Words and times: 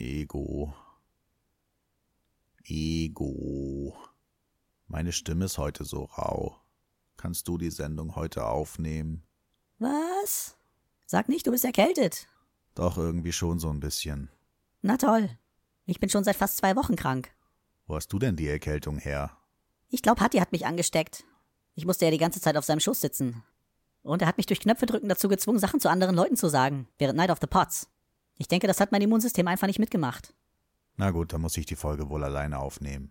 Ego. 0.00 0.72
Ego. 2.64 3.94
Meine 4.88 5.12
Stimme 5.12 5.44
ist 5.44 5.58
heute 5.58 5.84
so 5.84 6.04
rau. 6.04 6.56
Kannst 7.18 7.46
du 7.48 7.58
die 7.58 7.70
Sendung 7.70 8.16
heute 8.16 8.46
aufnehmen? 8.46 9.22
Was? 9.78 10.56
Sag 11.04 11.28
nicht, 11.28 11.46
du 11.46 11.50
bist 11.50 11.66
erkältet. 11.66 12.28
Doch 12.74 12.96
irgendwie 12.96 13.32
schon 13.32 13.58
so 13.58 13.68
ein 13.68 13.80
bisschen. 13.80 14.30
Na 14.80 14.96
toll. 14.96 15.28
Ich 15.84 16.00
bin 16.00 16.08
schon 16.08 16.24
seit 16.24 16.36
fast 16.36 16.56
zwei 16.56 16.76
Wochen 16.76 16.96
krank. 16.96 17.30
Wo 17.86 17.94
hast 17.94 18.10
du 18.10 18.18
denn 18.18 18.36
die 18.36 18.48
Erkältung 18.48 18.96
her? 18.96 19.36
Ich 19.90 20.00
glaube, 20.00 20.22
Hatti 20.22 20.38
hat 20.38 20.52
mich 20.52 20.64
angesteckt. 20.64 21.24
Ich 21.74 21.84
musste 21.84 22.06
ja 22.06 22.10
die 22.10 22.16
ganze 22.16 22.40
Zeit 22.40 22.56
auf 22.56 22.64
seinem 22.64 22.80
Schoß 22.80 23.02
sitzen. 23.02 23.42
Und 24.02 24.22
er 24.22 24.28
hat 24.28 24.38
mich 24.38 24.46
durch 24.46 24.60
Knöpfe 24.60 24.86
drücken 24.86 25.10
dazu 25.10 25.28
gezwungen, 25.28 25.58
Sachen 25.58 25.80
zu 25.80 25.90
anderen 25.90 26.16
Leuten 26.16 26.36
zu 26.36 26.48
sagen, 26.48 26.88
während 26.96 27.18
Night 27.18 27.30
of 27.30 27.38
the 27.42 27.46
Pots. 27.46 27.89
Ich 28.40 28.48
denke, 28.48 28.66
das 28.66 28.80
hat 28.80 28.90
mein 28.90 29.02
Immunsystem 29.02 29.46
einfach 29.48 29.66
nicht 29.66 29.78
mitgemacht. 29.78 30.32
Na 30.96 31.10
gut, 31.10 31.34
dann 31.34 31.42
muss 31.42 31.58
ich 31.58 31.66
die 31.66 31.76
Folge 31.76 32.08
wohl 32.08 32.24
alleine 32.24 32.58
aufnehmen. 32.58 33.10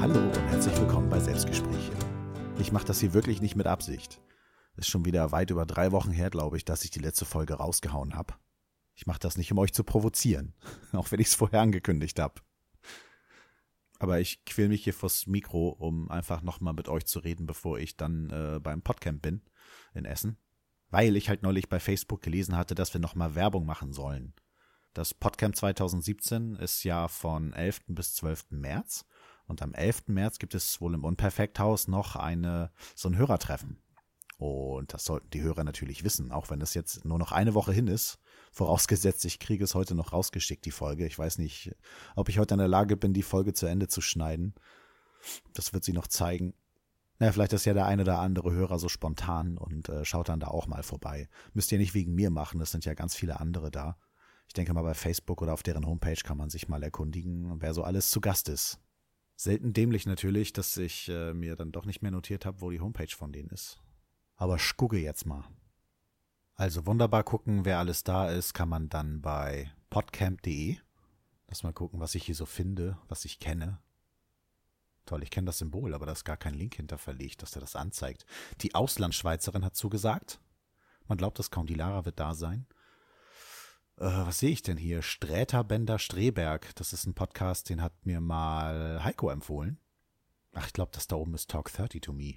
Hallo 0.00 0.14
und 0.14 0.38
herzlich 0.48 0.78
willkommen 0.78 1.10
bei 1.10 1.18
Selbstgespräche. 1.18 1.90
Ich 2.60 2.70
mache 2.70 2.86
das 2.86 3.00
hier 3.00 3.12
wirklich 3.14 3.42
nicht 3.42 3.56
mit 3.56 3.66
Absicht. 3.66 4.20
Ist 4.76 4.88
schon 4.88 5.04
wieder 5.04 5.32
weit 5.32 5.50
über 5.50 5.66
drei 5.66 5.90
Wochen 5.90 6.12
her, 6.12 6.30
glaube 6.30 6.56
ich, 6.56 6.64
dass 6.64 6.84
ich 6.84 6.92
die 6.92 7.00
letzte 7.00 7.24
Folge 7.24 7.54
rausgehauen 7.54 8.14
habe. 8.14 8.34
Ich 8.96 9.06
mache 9.06 9.20
das 9.20 9.36
nicht, 9.36 9.52
um 9.52 9.58
euch 9.58 9.72
zu 9.72 9.84
provozieren, 9.84 10.54
auch 10.92 11.12
wenn 11.12 11.20
ich 11.20 11.28
es 11.28 11.34
vorher 11.34 11.60
angekündigt 11.60 12.18
habe. 12.18 12.40
Aber 13.98 14.20
ich 14.20 14.44
quäl 14.44 14.68
mich 14.68 14.84
hier 14.84 14.94
vors 14.94 15.26
Mikro, 15.26 15.68
um 15.68 16.10
einfach 16.10 16.42
nochmal 16.42 16.74
mit 16.74 16.88
euch 16.88 17.06
zu 17.06 17.18
reden, 17.18 17.46
bevor 17.46 17.78
ich 17.78 17.96
dann 17.96 18.30
äh, 18.30 18.60
beim 18.60 18.82
Podcamp 18.82 19.22
bin 19.22 19.42
in 19.94 20.04
Essen. 20.04 20.38
Weil 20.90 21.16
ich 21.16 21.28
halt 21.28 21.42
neulich 21.42 21.68
bei 21.68 21.80
Facebook 21.80 22.22
gelesen 22.22 22.56
hatte, 22.56 22.74
dass 22.74 22.92
wir 22.92 23.00
nochmal 23.00 23.34
Werbung 23.34 23.64
machen 23.64 23.92
sollen. 23.92 24.34
Das 24.92 25.12
Podcamp 25.12 25.56
2017 25.56 26.56
ist 26.56 26.82
ja 26.84 27.08
von 27.08 27.52
11. 27.52 27.82
bis 27.88 28.14
12. 28.14 28.46
März. 28.50 29.04
Und 29.46 29.62
am 29.62 29.74
11. 29.74 30.08
März 30.08 30.38
gibt 30.38 30.54
es 30.54 30.80
wohl 30.80 30.94
im 30.94 31.04
Unperfekthaus 31.04 31.88
noch 31.88 32.16
eine, 32.16 32.72
so 32.94 33.08
ein 33.08 33.16
Hörertreffen. 33.16 33.78
Und 34.38 34.92
das 34.92 35.04
sollten 35.04 35.30
die 35.30 35.40
Hörer 35.40 35.64
natürlich 35.64 36.04
wissen, 36.04 36.30
auch 36.30 36.50
wenn 36.50 36.60
es 36.60 36.74
jetzt 36.74 37.04
nur 37.06 37.18
noch 37.18 37.32
eine 37.32 37.54
Woche 37.54 37.72
hin 37.72 37.86
ist. 37.86 38.18
Vorausgesetzt, 38.52 39.24
ich 39.24 39.38
kriege 39.38 39.64
es 39.64 39.74
heute 39.74 39.94
noch 39.94 40.12
rausgeschickt, 40.12 40.64
die 40.66 40.70
Folge. 40.70 41.06
Ich 41.06 41.18
weiß 41.18 41.38
nicht, 41.38 41.74
ob 42.16 42.28
ich 42.28 42.38
heute 42.38 42.54
in 42.54 42.58
der 42.58 42.68
Lage 42.68 42.96
bin, 42.96 43.14
die 43.14 43.22
Folge 43.22 43.54
zu 43.54 43.66
Ende 43.66 43.88
zu 43.88 44.02
schneiden. 44.02 44.54
Das 45.54 45.72
wird 45.72 45.84
sie 45.84 45.94
noch 45.94 46.06
zeigen. 46.06 46.54
Naja, 47.18 47.32
vielleicht 47.32 47.54
ist 47.54 47.64
ja 47.64 47.72
der 47.72 47.86
eine 47.86 48.02
oder 48.02 48.18
andere 48.18 48.52
Hörer 48.52 48.78
so 48.78 48.90
spontan 48.90 49.56
und 49.56 49.88
äh, 49.88 50.04
schaut 50.04 50.28
dann 50.28 50.40
da 50.40 50.48
auch 50.48 50.66
mal 50.66 50.82
vorbei. 50.82 51.30
Müsst 51.54 51.72
ihr 51.72 51.78
nicht 51.78 51.94
wegen 51.94 52.14
mir 52.14 52.28
machen, 52.28 52.60
es 52.60 52.70
sind 52.70 52.84
ja 52.84 52.92
ganz 52.92 53.14
viele 53.14 53.40
andere 53.40 53.70
da. 53.70 53.96
Ich 54.48 54.52
denke 54.52 54.74
mal, 54.74 54.82
bei 54.82 54.94
Facebook 54.94 55.40
oder 55.40 55.54
auf 55.54 55.62
deren 55.62 55.86
Homepage 55.86 56.20
kann 56.22 56.36
man 56.36 56.50
sich 56.50 56.68
mal 56.68 56.82
erkundigen, 56.82 57.60
wer 57.60 57.72
so 57.72 57.82
alles 57.82 58.10
zu 58.10 58.20
Gast 58.20 58.50
ist. 58.50 58.80
Selten 59.34 59.72
dämlich 59.72 60.06
natürlich, 60.06 60.52
dass 60.52 60.76
ich 60.76 61.08
äh, 61.08 61.32
mir 61.32 61.56
dann 61.56 61.72
doch 61.72 61.86
nicht 61.86 62.02
mehr 62.02 62.10
notiert 62.10 62.44
habe, 62.44 62.60
wo 62.60 62.70
die 62.70 62.80
Homepage 62.80 63.14
von 63.14 63.32
denen 63.32 63.48
ist. 63.48 63.80
Aber 64.36 64.58
gucke 64.76 64.98
jetzt 64.98 65.26
mal. 65.26 65.44
Also 66.54 66.86
wunderbar 66.86 67.24
gucken, 67.24 67.64
wer 67.64 67.78
alles 67.78 68.04
da 68.04 68.30
ist, 68.30 68.54
kann 68.54 68.68
man 68.68 68.88
dann 68.88 69.20
bei 69.20 69.70
podcamp.de. 69.90 70.76
Lass 71.48 71.62
mal 71.62 71.72
gucken, 71.72 72.00
was 72.00 72.14
ich 72.14 72.24
hier 72.24 72.34
so 72.34 72.46
finde, 72.46 72.98
was 73.08 73.24
ich 73.24 73.38
kenne. 73.38 73.78
Toll, 75.04 75.22
ich 75.22 75.30
kenne 75.30 75.46
das 75.46 75.58
Symbol, 75.58 75.94
aber 75.94 76.06
da 76.06 76.12
ist 76.12 76.24
gar 76.24 76.36
kein 76.36 76.54
Link 76.54 76.74
hinter 76.74 76.98
verlegt, 76.98 77.42
dass 77.42 77.54
er 77.54 77.60
das 77.60 77.76
anzeigt. 77.76 78.26
Die 78.62 78.74
Auslandschweizerin 78.74 79.64
hat 79.64 79.76
zugesagt. 79.76 80.40
Man 81.06 81.18
glaubt, 81.18 81.38
das 81.38 81.50
kaum 81.50 81.66
die 81.66 81.74
Lara 81.74 82.04
wird 82.04 82.18
da 82.18 82.34
sein. 82.34 82.66
Äh, 83.98 84.04
was 84.04 84.40
sehe 84.40 84.50
ich 84.50 84.62
denn 84.62 84.76
hier? 84.76 85.02
Sträter 85.02 85.62
Bender 85.62 85.98
Streberg. 85.98 86.74
Das 86.74 86.92
ist 86.92 87.06
ein 87.06 87.14
Podcast, 87.14 87.70
den 87.70 87.80
hat 87.80 88.04
mir 88.04 88.20
mal 88.20 89.02
Heiko 89.04 89.30
empfohlen. 89.30 89.78
Ach, 90.52 90.66
ich 90.66 90.72
glaube, 90.72 90.90
das 90.92 91.06
da 91.06 91.16
oben 91.16 91.34
ist 91.34 91.50
Talk 91.50 91.72
30 91.72 92.00
to 92.00 92.12
Me. 92.12 92.34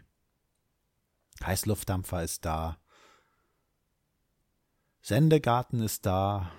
Heißluftdampfer 1.44 2.24
ist 2.24 2.46
da. 2.46 2.78
Sendegarten 5.02 5.82
ist 5.82 6.06
da. 6.06 6.52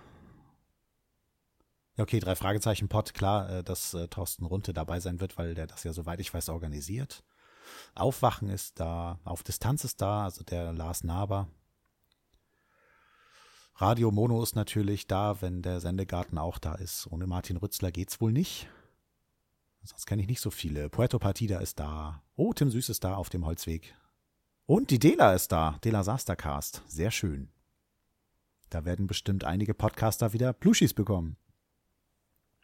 Ja, 1.97 2.04
okay, 2.04 2.20
drei 2.20 2.34
Fragezeichen 2.34 2.88
Pod, 2.88 3.12
klar, 3.12 3.50
äh, 3.50 3.64
dass 3.64 3.94
äh, 3.94 4.09
Thorsten 4.09 4.47
Runte 4.47 4.72
dabei 4.72 5.00
sein 5.00 5.20
wird, 5.20 5.36
weil 5.36 5.54
der 5.54 5.66
das 5.66 5.84
ja, 5.84 5.92
soweit 5.92 6.20
ich 6.20 6.32
weiß, 6.32 6.48
organisiert. 6.48 7.22
Aufwachen 7.94 8.48
ist 8.48 8.80
da, 8.80 9.20
auf 9.25 9.42
Distanz 9.42 9.84
ist 9.84 10.00
da, 10.00 10.25
also 10.25 10.42
der 10.42 10.72
Lars 10.72 11.04
Naber. 11.04 11.48
Radio 13.75 14.10
Mono 14.10 14.42
ist 14.42 14.56
natürlich 14.56 15.06
da, 15.06 15.41
wenn 15.41 15.62
der 15.62 15.80
Sendegarten 15.80 16.38
auch 16.38 16.59
da 16.59 16.75
ist. 16.75 17.06
Ohne 17.06 17.26
Martin 17.26 17.56
Rützler 17.56 17.91
geht's 17.91 18.20
wohl 18.20 18.32
nicht. 18.32 18.69
Sonst 19.82 20.04
kenne 20.04 20.20
ich 20.20 20.28
nicht 20.28 20.41
so 20.41 20.50
viele. 20.50 20.91
Puerto 20.91 21.19
Partida 21.19 21.59
ist 21.60 21.80
da. 21.80 22.22
Oh, 22.36 22.53
Tim 22.53 22.70
Süß 22.70 22.91
ist 22.91 23.04
da 23.04 23.14
auf 23.14 23.30
dem 23.30 23.47
Holzweg. 23.47 23.94
Und 24.70 24.92
die 24.92 25.00
Dela 25.00 25.34
ist 25.34 25.50
da. 25.50 25.81
Dela 25.82 26.04
Sastercast. 26.04 26.82
Sehr 26.86 27.10
schön. 27.10 27.50
Da 28.69 28.84
werden 28.84 29.08
bestimmt 29.08 29.42
einige 29.42 29.75
Podcaster 29.75 30.32
wieder 30.32 30.53
Plushis 30.53 30.94
bekommen. 30.94 31.36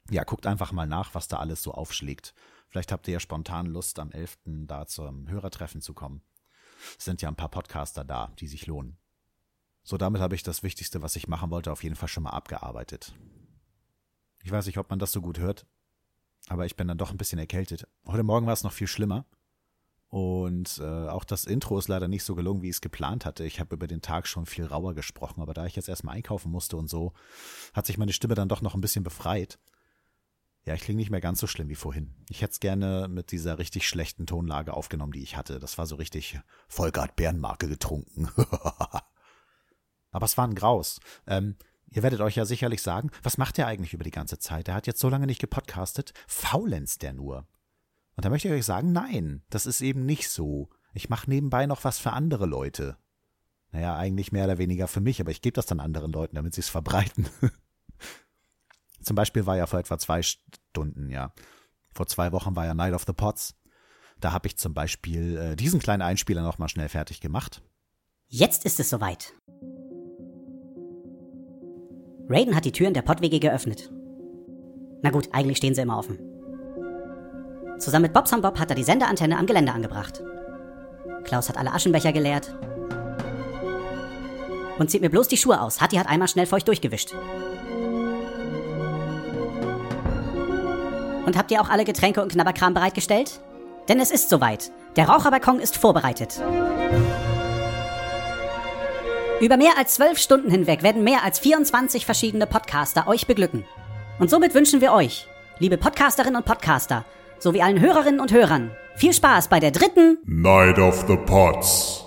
Ja, 0.09 0.22
guckt 0.22 0.47
einfach 0.47 0.71
mal 0.71 0.87
nach, 0.87 1.16
was 1.16 1.27
da 1.27 1.39
alles 1.39 1.65
so 1.65 1.72
aufschlägt. 1.72 2.33
Vielleicht 2.69 2.93
habt 2.93 3.09
ihr 3.09 3.15
ja 3.15 3.19
spontan 3.19 3.66
Lust, 3.66 3.99
am 3.99 4.12
11. 4.12 4.39
da 4.69 4.87
zum 4.87 5.28
Hörertreffen 5.28 5.81
zu 5.81 5.95
kommen. 5.95 6.22
Es 6.97 7.06
sind 7.06 7.22
ja 7.22 7.28
ein 7.28 7.34
paar 7.34 7.49
Podcaster 7.49 8.05
da, 8.05 8.33
die 8.39 8.47
sich 8.47 8.69
lohnen. 8.69 8.99
So, 9.83 9.97
damit 9.97 10.21
habe 10.21 10.37
ich 10.37 10.45
das 10.45 10.62
Wichtigste, 10.62 11.03
was 11.03 11.16
ich 11.16 11.27
machen 11.27 11.50
wollte, 11.50 11.72
auf 11.72 11.83
jeden 11.83 11.97
Fall 11.97 12.09
schon 12.09 12.22
mal 12.22 12.31
abgearbeitet. 12.31 13.16
Ich 14.45 14.53
weiß 14.53 14.66
nicht, 14.66 14.78
ob 14.78 14.91
man 14.91 15.00
das 15.00 15.11
so 15.11 15.21
gut 15.21 15.41
hört, 15.41 15.66
aber 16.47 16.66
ich 16.66 16.77
bin 16.77 16.87
dann 16.87 16.99
doch 16.99 17.11
ein 17.11 17.19
bisschen 17.19 17.41
erkältet. 17.41 17.89
Heute 18.06 18.22
Morgen 18.22 18.47
war 18.47 18.53
es 18.53 18.62
noch 18.62 18.72
viel 18.72 18.87
schlimmer. 18.87 19.27
Und 20.09 20.78
äh, 20.78 21.09
auch 21.09 21.25
das 21.25 21.44
Intro 21.44 21.78
ist 21.78 21.89
leider 21.89 22.09
nicht 22.09 22.25
so 22.25 22.34
gelungen, 22.34 22.62
wie 22.62 22.69
ich 22.69 22.77
es 22.77 22.81
geplant 22.81 23.25
hatte. 23.25 23.44
Ich 23.44 23.59
habe 23.59 23.75
über 23.75 23.87
den 23.87 24.03
Tag 24.03 24.27
schon 24.27 24.47
viel 24.47 24.65
rauer 24.65 24.94
gesprochen, 24.94 25.41
aber 25.43 25.53
da 25.53 25.67
ich 25.67 25.77
jetzt 25.77 25.89
erstmal 25.89 26.17
einkaufen 26.17 26.50
musste 26.50 26.77
und 26.77 26.89
so, 26.89 27.12
hat 27.75 27.87
sich 27.87 27.99
meine 27.99 28.12
Stimme 28.12 28.34
dann 28.34 28.49
doch 28.49 28.62
noch 28.62 28.75
ein 28.75 28.81
bisschen 28.81 29.05
befreit. 29.05 29.59
Ja, 30.65 30.75
ich 30.75 30.81
klinge 30.81 30.99
nicht 30.99 31.11
mehr 31.11 31.21
ganz 31.21 31.41
so 31.41 31.47
schlimm 31.47 31.69
wie 31.69 31.77
vorhin. 31.77 32.15
Ich 32.28 32.43
hätte 32.43 32.53
es 32.53 32.61
gerne 32.61 33.09
mit 33.09 33.31
dieser 33.31 33.59
richtig 33.59 33.89
schlechten 33.89 34.27
Tonlage 34.27 34.75
aufgenommen, 34.75 35.12
die 35.12 35.22
ich 35.22 35.37
hatte. 35.37 35.61
Das 35.61 35.78
war 35.78 35.87
so 35.87 35.97
richtig 35.97 36.41
Vollgart 36.69 37.15
Bärenmarke 37.15 37.69
getrunken. 37.69 38.28
aber 40.11 40.25
es 40.25 40.37
war 40.37 40.47
ein 40.47 40.55
Graus. 40.55 41.00
Ähm, 41.27 41.56
Ihr 41.89 42.03
werdet 42.03 42.21
euch 42.21 42.37
ja 42.37 42.45
sicherlich 42.45 42.83
sagen, 42.83 43.11
was 43.22 43.39
macht 43.39 43.59
er 43.59 43.69
eigentlich 43.69 43.95
über 43.95 44.05
die 44.05 44.11
ganze 44.11 44.39
Zeit? 44.39 44.69
Er 44.69 44.75
hat 44.75 44.87
jetzt 44.87 45.00
so 45.00 45.09
lange 45.09 45.27
nicht 45.27 45.41
gepodcastet. 45.41 46.12
Faulenzt 46.27 47.03
der 47.03 47.12
nur. 47.12 47.47
Und 48.16 48.25
da 48.25 48.31
möchte 48.31 48.49
ich 48.49 48.54
euch 48.54 48.65
sagen, 48.65 48.93
nein, 48.93 49.43
das 49.50 49.66
ist 49.66 49.82
eben 49.82 50.06
nicht 50.06 50.31
so. 50.31 50.71
Ich 50.94 51.10
mache 51.10 51.28
nebenbei 51.28 51.66
noch 51.66 51.84
was 51.84 51.99
für 51.99 52.12
andere 52.12 52.47
Leute. 52.47 52.97
Naja, 53.72 53.97
eigentlich 53.97 54.32
mehr 54.32 54.44
oder 54.47 54.56
weniger 54.56 54.88
für 54.88 55.00
mich, 55.00 55.21
aber 55.21 55.31
ich 55.31 55.43
gebe 55.43 55.54
das 55.54 55.66
dann 55.66 55.81
anderen 55.81 56.12
Leuten, 56.12 56.37
damit 56.37 56.54
sie 56.54 56.62
es 56.62 56.71
verbreiten. 56.71 57.28
Zum 59.03 59.15
Beispiel 59.15 59.44
war 59.44 59.56
ja 59.56 59.66
vor 59.66 59.78
etwa 59.78 59.99
zwei 59.99 60.22
Stunden, 60.22 61.10
ja. 61.10 61.32
Vor 61.93 62.06
zwei 62.06 62.32
Wochen 62.32 62.56
war 62.56 62.65
ja 62.65 62.75
Night 62.75 62.94
of 62.94 63.04
the 63.06 63.12
Pots. 63.12 63.54
Da 64.19 64.33
habe 64.33 64.48
ich 64.48 64.56
zum 64.56 64.72
Beispiel 64.72 65.37
äh, 65.37 65.56
diesen 65.56 65.78
kleinen 65.78 66.03
Einspieler 66.03 66.43
nochmal 66.43 66.71
schnell 66.71 66.88
fertig 66.88 67.21
gemacht. 67.21 67.62
Jetzt 68.28 68.65
ist 68.65 68.81
es 68.81 68.88
soweit. 68.88 69.34
Raiden 72.28 72.56
hat 72.56 72.65
die 72.65 72.72
Türen 72.72 72.94
der 72.94 73.03
Pottwege 73.03 73.38
geöffnet. 73.38 73.93
Na 75.03 75.10
gut, 75.10 75.28
eigentlich 75.33 75.59
stehen 75.59 75.75
sie 75.75 75.83
immer 75.83 75.98
offen. 75.98 76.35
Zusammen 77.78 78.03
mit 78.03 78.13
Bobsam 78.13 78.41
Bob 78.41 78.59
hat 78.59 78.71
er 78.71 78.77
die 78.77 78.84
Sendeantenne 78.84 79.39
am 79.39 79.47
Gelände 79.47 79.73
angebracht. 79.73 80.23
Klaus 81.25 81.49
hat 81.49 81.59
alle 81.59 81.73
Aschenbecher 81.73 82.13
geleert. 82.13 82.55
Und 84.78 84.91
zieht 84.91 85.01
mir 85.01 85.11
bloß 85.11 85.28
die 85.28 85.37
Schuhe 85.37 85.61
aus. 85.61 85.81
Hatti 85.81 85.97
hat 85.97 86.09
einmal 86.09 86.28
schnell 86.28 86.47
feucht 86.47 86.69
durchgewischt. 86.69 87.15
Und 91.25 91.37
habt 91.37 91.51
ihr 91.51 91.61
auch 91.61 91.69
alle 91.69 91.84
Getränke 91.84 92.23
und 92.23 92.33
Knabberkram 92.33 92.75
bereitgestellt? 92.75 93.41
Denn 93.89 94.01
es 94.01 94.11
ist 94.11 94.29
soweit. 94.29 94.71
Der 94.97 95.09
Raucherbalkon 95.09 95.61
ist 95.61 95.77
vorbereitet. 95.77 96.41
Über 99.41 99.57
mehr 99.57 99.77
als 99.77 99.95
zwölf 99.95 100.19
Stunden 100.19 100.51
hinweg 100.51 100.83
werden 100.83 101.05
mehr 101.05 101.22
als 101.22 101.39
24 101.41 102.07
verschiedene 102.07 102.47
Podcaster 102.47 103.07
euch 103.07 103.27
beglücken. 103.27 103.67
Und 104.19 104.31
somit 104.31 104.55
wünschen 104.55 104.81
wir 104.81 104.93
euch, 104.93 105.27
liebe 105.59 105.77
Podcasterinnen 105.77 106.37
und 106.37 106.47
Podcaster, 106.47 107.05
sowie 107.38 107.62
allen 107.62 107.80
Hörerinnen 107.80 108.21
und 108.21 108.33
Hörern, 108.33 108.71
viel 108.94 109.12
Spaß 109.12 109.48
bei 109.48 109.60
der 109.60 109.71
dritten 109.71 110.18
Night 110.24 110.78
of 110.78 111.04
the 111.06 111.16
Pots. 111.16 112.04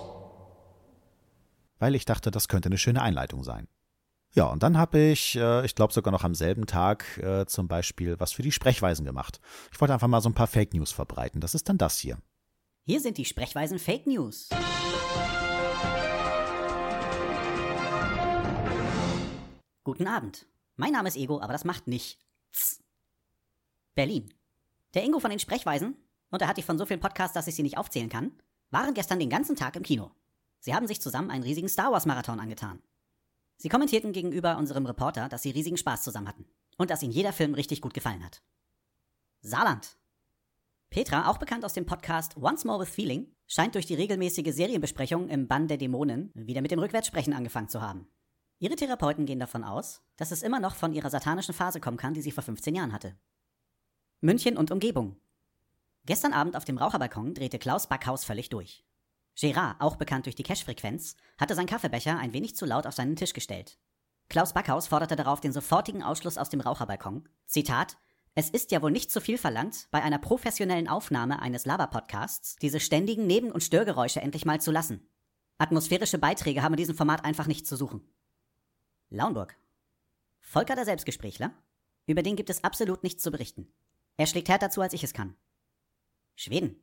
Weil 1.80 1.96
ich 1.96 2.06
dachte, 2.06 2.32
das 2.32 2.48
könnte 2.48 2.68
eine 2.68 2.78
schöne 2.78 3.02
Einleitung 3.02 3.44
sein. 3.44 3.68
Ja, 4.32 4.46
und 4.46 4.62
dann 4.62 4.78
habe 4.78 5.00
ich, 5.00 5.36
äh, 5.36 5.66
ich 5.66 5.74
glaube 5.74 5.94
sogar 5.94 6.12
noch 6.12 6.24
am 6.24 6.36
selben 6.36 6.68
Tag 6.68 7.18
äh, 7.18 7.46
zum 7.48 7.68
Beispiel 7.68 8.20
was 8.20 8.32
für 8.32 8.44
die 8.44 8.52
Sprechweisen 8.52 9.06
gemacht. 9.06 9.40
Ich 9.72 9.82
wollte 9.82 9.94
einfach 9.94 10.08
mal 10.08 10.22
so 10.22 10.30
ein 10.30 10.36
paar 10.36 10.48
Fake 10.48 10.74
News 10.74 10.92
verbreiten. 10.92 11.42
Das 11.42 11.56
ist 11.56 11.68
dann 11.68 11.78
das 11.78 11.98
hier. 11.98 12.20
Hier 12.86 13.02
sind 13.02 13.18
die 13.18 13.26
Sprechweisen 13.26 13.80
Fake 13.80 14.06
News. 14.06 14.50
Guten 19.84 20.08
Abend. 20.08 20.46
Mein 20.76 20.92
Name 20.92 21.08
ist 21.08 21.18
Ego, 21.18 21.42
aber 21.42 21.54
das 21.54 21.66
macht 21.66 21.88
nichts. 21.88 22.84
Berlin. 23.96 24.32
Der 24.94 25.04
Ingo 25.04 25.20
von 25.20 25.30
den 25.30 25.40
Sprechweisen, 25.40 25.96
und 26.32 26.42
er 26.42 26.48
hat 26.48 26.58
die 26.58 26.64
von 26.64 26.78
so 26.78 26.86
vielen 26.86 27.00
Podcasts, 27.00 27.34
dass 27.34 27.48
ich 27.48 27.56
sie 27.56 27.64
nicht 27.64 27.78
aufzählen 27.78 28.10
kann, 28.10 28.32
waren 28.72 28.94
gestern 28.94 29.20
den 29.20 29.30
ganzen 29.30 29.56
Tag 29.56 29.76
im 29.76 29.84
Kino. 29.84 30.12
Sie 30.60 30.74
haben 30.74 30.88
sich 30.88 31.02
zusammen 31.02 31.32
einen 31.32 31.44
riesigen 31.44 31.70
Star 31.70 31.92
Wars 31.92 32.06
Marathon 32.06 32.40
angetan. 32.40 32.82
Sie 33.58 33.70
kommentierten 33.70 34.14
gegenüber 34.14 34.58
unserem 34.58 34.86
Reporter, 34.86 35.30
dass 35.30 35.42
sie 35.42 35.52
riesigen 35.52 35.78
Spaß 35.78 36.04
zusammen 36.04 36.28
hatten 36.28 36.46
und 36.78 36.90
dass 36.90 37.04
ihnen 37.04 37.12
jeder 37.12 37.34
Film 37.34 37.54
richtig 37.54 37.82
gut 37.82 37.94
gefallen 37.94 38.24
hat. 38.24 38.42
Saarland. 39.42 39.98
Petra, 40.90 41.30
auch 41.30 41.38
bekannt 41.38 41.66
aus 41.66 41.74
dem 41.74 41.86
Podcast 41.86 42.36
Once 42.38 42.66
More 42.66 42.82
with 42.82 42.90
Feeling, 42.90 43.28
scheint 43.48 43.76
durch 43.76 43.86
die 43.86 43.96
regelmäßige 43.96 44.54
Serienbesprechung 44.54 45.30
im 45.30 45.48
Bann 45.48 45.68
der 45.68 45.78
Dämonen 45.78 46.32
wieder 46.34 46.62
mit 46.62 46.72
dem 46.72 46.80
Rückwärtssprechen 46.80 47.34
angefangen 47.34 47.70
zu 47.70 47.82
haben. 47.82 48.08
Ihre 48.60 48.76
Therapeuten 48.76 49.26
gehen 49.26 49.40
davon 49.40 49.64
aus, 49.64 50.02
dass 50.18 50.32
es 50.32 50.44
immer 50.44 50.60
noch 50.60 50.76
von 50.76 50.94
ihrer 50.94 51.10
satanischen 51.10 51.54
Phase 51.54 51.80
kommen 51.80 51.98
kann, 51.98 52.14
die 52.14 52.22
sie 52.22 52.32
vor 52.32 52.44
15 52.44 52.76
Jahren 52.76 52.92
hatte. 52.92 53.16
München 54.22 54.58
und 54.58 54.70
Umgebung. 54.70 55.16
Gestern 56.06 56.34
Abend 56.34 56.58
auf 56.58 56.66
dem 56.66 56.78
Raucherbalkon 56.78 57.34
drehte 57.34 57.58
Klaus 57.58 57.88
Backhaus 57.88 58.26
völlig 58.26 58.50
durch. 58.50 58.84
Gérard, 59.38 59.78
auch 59.80 59.96
bekannt 59.96 60.26
durch 60.26 60.36
die 60.36 60.44
Cash-Frequenz, 60.44 61.16
hatte 61.38 61.56
seinen 61.56 61.68
Kaffeebecher 61.68 62.18
ein 62.18 62.34
wenig 62.34 62.58
zu 62.58 62.66
laut 62.66 62.86
auf 62.86 62.94
seinen 62.94 63.16
Tisch 63.16 63.32
gestellt. 63.32 63.80
Klaus 64.28 64.52
Backhaus 64.52 64.88
forderte 64.88 65.16
darauf 65.16 65.40
den 65.40 65.54
sofortigen 65.54 66.04
Ausschluss 66.04 66.38
aus 66.38 66.50
dem 66.50 66.60
Raucherbalkon. 66.60 67.30
Zitat: 67.46 67.96
Es 68.36 68.50
ist 68.50 68.72
ja 68.72 68.82
wohl 68.82 68.92
nicht 68.92 69.10
zu 69.10 69.22
viel 69.22 69.38
verlangt, 69.38 69.88
bei 69.90 70.04
einer 70.04 70.20
professionellen 70.20 70.90
Aufnahme 70.90 71.42
eines 71.42 71.66
Laber-Podcasts 71.66 72.58
diese 72.58 72.82
ständigen 72.82 73.26
Neben- 73.26 73.54
und 73.54 73.64
Störgeräusche 73.64 74.20
endlich 74.20 74.44
mal 74.44 74.60
zu 74.60 74.72
lassen. 74.72 75.08
Atmosphärische 75.60 76.18
Beiträge 76.18 76.62
haben 76.62 76.74
in 76.74 76.80
diesem 76.80 76.96
Format 76.96 77.24
einfach 77.24 77.48
nicht 77.48 77.66
zu 77.66 77.78
suchen. 77.78 78.02
Launburg. 79.10 79.56
Volker 80.42 80.76
der 80.76 80.84
Selbstgesprächler? 80.84 81.54
Über 82.06 82.22
den 82.22 82.36
gibt 82.36 82.50
es 82.50 82.66
absolut 82.66 83.04
nichts 83.04 83.24
zu 83.24 83.32
berichten. 83.32 83.72
Er 84.20 84.26
schlägt 84.26 84.50
härter 84.50 84.70
zu, 84.70 84.82
als 84.82 84.92
ich 84.92 85.06
es 85.06 85.14
kann. 85.14 85.38
Schweden. 86.36 86.76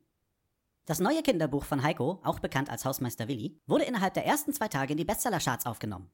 Das 0.85 0.99
neue 0.99 1.21
Kinderbuch 1.21 1.65
von 1.65 1.83
Heiko, 1.83 2.19
auch 2.23 2.39
bekannt 2.39 2.71
als 2.71 2.83
Hausmeister 2.83 3.27
Willi, 3.27 3.61
wurde 3.67 3.83
innerhalb 3.83 4.15
der 4.15 4.25
ersten 4.25 4.53
zwei 4.53 4.69
Tage 4.69 4.93
in 4.93 4.97
die 4.97 5.05
Bestseller-Charts 5.05 5.67
aufgenommen. 5.67 6.09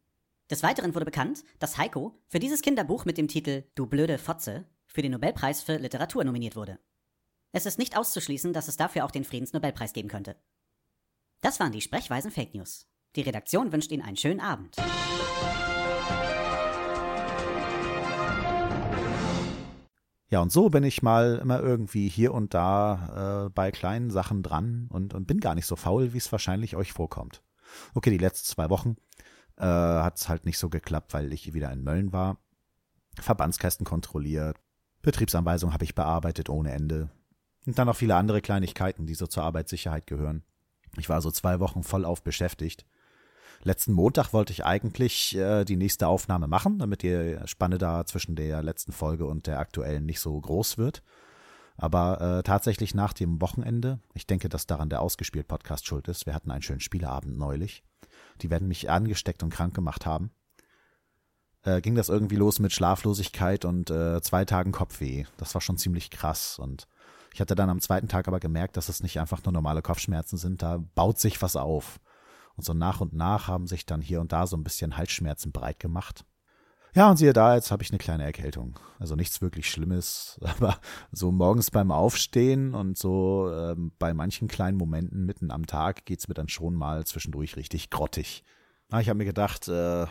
Des 0.51 0.63
Weiteren 0.63 0.93
wurde 0.93 1.05
bekannt, 1.05 1.45
dass 1.59 1.77
Heiko 1.77 2.21
für 2.27 2.39
dieses 2.39 2.61
Kinderbuch 2.61 3.05
mit 3.05 3.17
dem 3.17 3.29
Titel 3.29 3.63
Du 3.73 3.85
blöde 3.85 4.17
Fotze 4.17 4.65
für 4.85 5.01
den 5.01 5.13
Nobelpreis 5.13 5.61
für 5.61 5.77
Literatur 5.77 6.25
nominiert 6.25 6.57
wurde. 6.57 6.77
Es 7.53 7.65
ist 7.65 7.79
nicht 7.79 7.95
auszuschließen, 7.95 8.51
dass 8.51 8.67
es 8.67 8.75
dafür 8.75 9.05
auch 9.05 9.11
den 9.11 9.23
Friedensnobelpreis 9.23 9.93
geben 9.93 10.09
könnte. 10.09 10.35
Das 11.39 11.57
waren 11.61 11.71
die 11.71 11.79
Sprechweisen 11.79 12.31
Fake 12.31 12.53
News. 12.53 12.85
Die 13.15 13.21
Redaktion 13.21 13.71
wünscht 13.71 13.93
Ihnen 13.93 14.03
einen 14.03 14.17
schönen 14.17 14.41
Abend. 14.41 14.75
Ja, 20.33 20.41
und 20.41 20.51
so 20.51 20.71
bin 20.71 20.83
ich 20.83 21.03
mal 21.03 21.37
immer 21.43 21.59
irgendwie 21.59 22.09
hier 22.09 22.33
und 22.33 22.55
da 22.55 23.45
äh, 23.45 23.49
bei 23.51 23.69
kleinen 23.69 24.09
Sachen 24.09 24.41
dran 24.41 24.87
und, 24.89 25.13
und 25.13 25.27
bin 25.27 25.39
gar 25.39 25.53
nicht 25.53 25.67
so 25.67 25.75
faul, 25.75 26.13
wie 26.13 26.17
es 26.17 26.31
wahrscheinlich 26.31 26.75
euch 26.75 26.91
vorkommt. 26.91 27.43
Okay, 27.93 28.09
die 28.09 28.17
letzten 28.17 28.47
zwei 28.47 28.71
Wochen 28.71 28.95
äh, 29.57 29.63
hat 29.63 30.17
es 30.17 30.29
halt 30.29 30.47
nicht 30.47 30.57
so 30.57 30.69
geklappt, 30.69 31.13
weil 31.13 31.31
ich 31.33 31.53
wieder 31.53 31.71
in 31.71 31.83
Mölln 31.83 32.13
war. 32.13 32.39
Verbandskästen 33.19 33.85
kontrolliert, 33.85 34.57
Betriebsanweisung 35.03 35.71
habe 35.71 35.83
ich 35.83 35.93
bearbeitet 35.93 36.49
ohne 36.49 36.71
Ende. 36.71 37.11
Und 37.67 37.77
dann 37.77 37.85
noch 37.85 37.95
viele 37.95 38.15
andere 38.15 38.41
Kleinigkeiten, 38.41 39.05
die 39.05 39.13
so 39.13 39.27
zur 39.27 39.43
Arbeitssicherheit 39.43 40.07
gehören. 40.07 40.41
Ich 40.97 41.09
war 41.09 41.21
so 41.21 41.29
zwei 41.29 41.59
Wochen 41.59 41.83
voll 41.83 42.05
auf 42.05 42.23
beschäftigt. 42.23 42.87
Letzten 43.65 43.93
Montag 43.93 44.33
wollte 44.33 44.51
ich 44.51 44.65
eigentlich 44.65 45.35
äh, 45.37 45.63
die 45.63 45.77
nächste 45.77 46.07
Aufnahme 46.07 46.47
machen, 46.47 46.79
damit 46.79 47.01
die 47.01 47.37
Spanne 47.45 47.77
da 47.77 48.05
zwischen 48.05 48.35
der 48.35 48.61
letzten 48.61 48.91
Folge 48.91 49.25
und 49.25 49.47
der 49.47 49.59
aktuellen 49.59 50.05
nicht 50.05 50.19
so 50.19 50.39
groß 50.39 50.77
wird. 50.77 51.01
Aber 51.77 52.21
äh, 52.21 52.43
tatsächlich 52.43 52.93
nach 52.93 53.13
dem 53.13 53.41
Wochenende, 53.41 53.99
ich 54.13 54.27
denke, 54.27 54.49
dass 54.49 54.67
daran 54.67 54.89
der 54.89 55.01
ausgespielt 55.01 55.47
Podcast 55.47 55.87
schuld 55.87 56.07
ist. 56.07 56.25
Wir 56.25 56.35
hatten 56.35 56.51
einen 56.51 56.61
schönen 56.61 56.81
Spieleabend 56.81 57.37
neulich. 57.37 57.83
Die 58.41 58.49
werden 58.49 58.67
mich 58.67 58.89
angesteckt 58.89 59.43
und 59.43 59.49
krank 59.49 59.73
gemacht 59.73 60.05
haben. 60.05 60.31
Äh, 61.63 61.79
ging 61.81 61.95
das 61.95 62.09
irgendwie 62.09 62.35
los 62.35 62.59
mit 62.59 62.73
Schlaflosigkeit 62.73 63.63
und 63.63 63.89
äh, 63.89 64.21
zwei 64.21 64.43
Tagen 64.43 64.73
Kopfweh. 64.73 65.23
Das 65.37 65.53
war 65.53 65.61
schon 65.61 65.77
ziemlich 65.77 66.11
krass. 66.11 66.59
Und 66.59 66.87
ich 67.33 67.39
hatte 67.39 67.55
dann 67.55 67.69
am 67.69 67.79
zweiten 67.79 68.09
Tag 68.09 68.27
aber 68.27 68.41
gemerkt, 68.41 68.75
dass 68.75 68.89
es 68.89 69.01
nicht 69.01 69.19
einfach 69.19 69.43
nur 69.45 69.53
normale 69.53 69.81
Kopfschmerzen 69.81 70.37
sind. 70.37 70.61
Da 70.61 70.83
baut 70.95 71.17
sich 71.19 71.41
was 71.41 71.55
auf. 71.55 71.99
Und 72.55 72.63
so 72.63 72.73
nach 72.73 73.01
und 73.01 73.13
nach 73.13 73.47
haben 73.47 73.67
sich 73.67 73.85
dann 73.85 74.01
hier 74.01 74.21
und 74.21 74.31
da 74.31 74.47
so 74.47 74.55
ein 74.55 74.63
bisschen 74.63 74.97
Halsschmerzen 74.97 75.51
breit 75.51 75.79
gemacht. 75.79 76.25
Ja, 76.95 77.09
und 77.09 77.17
siehe 77.17 77.33
da, 77.33 77.55
jetzt 77.55 77.71
habe 77.71 77.81
ich 77.81 77.89
eine 77.89 77.97
kleine 77.97 78.23
Erkältung. 78.23 78.75
Also 78.99 79.15
nichts 79.15 79.41
wirklich 79.41 79.67
Schlimmes, 79.67 80.39
aber 80.43 80.77
so 81.11 81.31
morgens 81.31 81.71
beim 81.71 81.91
Aufstehen 81.91 82.75
und 82.75 82.97
so 82.97 83.51
ähm, 83.51 83.91
bei 83.97 84.13
manchen 84.13 84.47
kleinen 84.47 84.77
Momenten 84.77 85.25
mitten 85.25 85.49
am 85.49 85.65
Tag 85.65 86.05
geht's 86.05 86.27
mir 86.27 86.35
dann 86.35 86.49
schon 86.49 86.75
mal 86.75 87.05
zwischendurch 87.05 87.55
richtig 87.55 87.89
grottig. 87.89 88.43
Na, 88.89 89.01
ich 89.01 89.09
habe 89.09 89.17
mir 89.17 89.25
gedacht, 89.25 89.67
äh, 89.67 90.05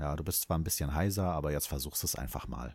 ja, 0.00 0.16
du 0.16 0.24
bist 0.24 0.42
zwar 0.42 0.58
ein 0.58 0.64
bisschen 0.64 0.94
heiser, 0.94 1.26
aber 1.26 1.52
jetzt 1.52 1.68
versuchst 1.68 2.02
es 2.02 2.16
einfach 2.16 2.48
mal. 2.48 2.74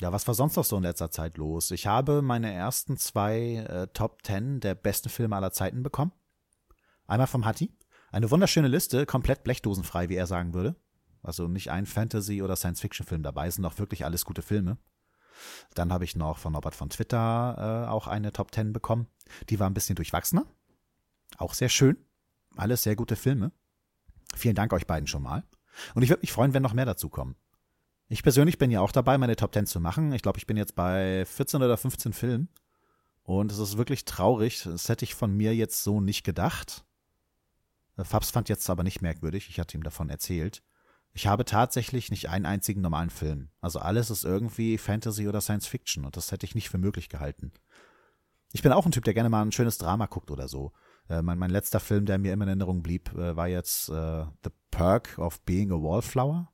Ja, 0.00 0.12
was 0.12 0.26
war 0.28 0.34
sonst 0.34 0.56
noch 0.56 0.64
so 0.64 0.76
in 0.76 0.82
letzter 0.84 1.10
Zeit 1.10 1.38
los? 1.38 1.70
Ich 1.72 1.86
habe 1.88 2.22
meine 2.22 2.52
ersten 2.52 2.96
zwei 2.96 3.64
äh, 3.68 3.88
Top 3.88 4.22
Ten 4.22 4.60
der 4.60 4.74
besten 4.76 5.08
Filme 5.08 5.34
aller 5.34 5.52
Zeiten 5.52 5.82
bekommen. 5.82 6.12
Einmal 7.06 7.26
vom 7.26 7.44
Hatti 7.44 7.72
eine 8.12 8.30
wunderschöne 8.30 8.68
Liste, 8.68 9.06
komplett 9.06 9.42
blechdosenfrei, 9.42 10.08
wie 10.08 10.16
er 10.16 10.26
sagen 10.26 10.54
würde. 10.54 10.76
Also 11.22 11.48
nicht 11.48 11.70
ein 11.70 11.86
Fantasy- 11.86 12.42
oder 12.42 12.56
Science-Fiction-Film 12.56 13.22
dabei, 13.22 13.50
sind 13.50 13.64
auch 13.64 13.78
wirklich 13.78 14.04
alles 14.04 14.24
gute 14.24 14.42
Filme. 14.42 14.78
Dann 15.74 15.92
habe 15.92 16.04
ich 16.04 16.14
noch 16.14 16.38
von 16.38 16.54
Robert 16.54 16.74
von 16.74 16.90
Twitter 16.90 17.86
äh, 17.86 17.90
auch 17.90 18.06
eine 18.06 18.32
Top 18.32 18.54
10 18.54 18.72
bekommen. 18.72 19.06
Die 19.48 19.58
war 19.58 19.68
ein 19.68 19.74
bisschen 19.74 19.96
durchwachsener. 19.96 20.46
Auch 21.38 21.54
sehr 21.54 21.68
schön. 21.68 21.96
Alles 22.56 22.82
sehr 22.82 22.96
gute 22.96 23.16
Filme. 23.16 23.50
Vielen 24.34 24.54
Dank 24.54 24.72
euch 24.72 24.86
beiden 24.86 25.06
schon 25.06 25.22
mal. 25.22 25.44
Und 25.94 26.02
ich 26.02 26.10
würde 26.10 26.20
mich 26.20 26.32
freuen, 26.32 26.52
wenn 26.52 26.62
noch 26.62 26.74
mehr 26.74 26.84
dazu 26.84 27.08
kommen. 27.08 27.36
Ich 28.08 28.22
persönlich 28.22 28.58
bin 28.58 28.70
ja 28.70 28.80
auch 28.80 28.92
dabei, 28.92 29.16
meine 29.16 29.36
Top 29.36 29.54
10 29.54 29.66
zu 29.66 29.80
machen. 29.80 30.12
Ich 30.12 30.20
glaube, 30.20 30.38
ich 30.38 30.46
bin 30.46 30.58
jetzt 30.58 30.74
bei 30.74 31.24
14 31.24 31.62
oder 31.62 31.78
15 31.78 32.12
Filmen. 32.12 32.48
Und 33.22 33.50
es 33.50 33.58
ist 33.58 33.78
wirklich 33.78 34.04
traurig. 34.04 34.64
Das 34.64 34.88
hätte 34.88 35.04
ich 35.04 35.14
von 35.14 35.34
mir 35.34 35.54
jetzt 35.54 35.82
so 35.82 36.00
nicht 36.00 36.24
gedacht. 36.24 36.84
Äh, 37.96 38.04
Fabs 38.04 38.30
fand 38.30 38.48
jetzt 38.48 38.68
aber 38.70 38.82
nicht 38.82 39.02
merkwürdig, 39.02 39.48
ich 39.48 39.58
hatte 39.58 39.76
ihm 39.76 39.82
davon 39.82 40.08
erzählt. 40.08 40.62
Ich 41.14 41.26
habe 41.26 41.44
tatsächlich 41.44 42.10
nicht 42.10 42.30
einen 42.30 42.46
einzigen 42.46 42.80
normalen 42.80 43.10
Film. 43.10 43.50
Also 43.60 43.80
alles 43.80 44.10
ist 44.10 44.24
irgendwie 44.24 44.78
Fantasy 44.78 45.28
oder 45.28 45.42
Science 45.42 45.66
Fiction 45.66 46.06
und 46.06 46.16
das 46.16 46.32
hätte 46.32 46.46
ich 46.46 46.54
nicht 46.54 46.70
für 46.70 46.78
möglich 46.78 47.08
gehalten. 47.10 47.52
Ich 48.52 48.62
bin 48.62 48.72
auch 48.72 48.86
ein 48.86 48.92
Typ, 48.92 49.04
der 49.04 49.14
gerne 49.14 49.28
mal 49.28 49.42
ein 49.42 49.52
schönes 49.52 49.78
Drama 49.78 50.06
guckt 50.06 50.30
oder 50.30 50.48
so. 50.48 50.72
Äh, 51.08 51.22
mein, 51.22 51.38
mein 51.38 51.50
letzter 51.50 51.80
Film, 51.80 52.06
der 52.06 52.18
mir 52.18 52.32
immer 52.32 52.44
in 52.44 52.48
Erinnerung 52.48 52.82
blieb, 52.82 53.12
äh, 53.14 53.36
war 53.36 53.48
jetzt 53.48 53.88
äh, 53.88 54.24
The 54.44 54.50
Perk 54.70 55.18
of 55.18 55.40
Being 55.42 55.70
a 55.72 55.74
Wallflower. 55.74 56.48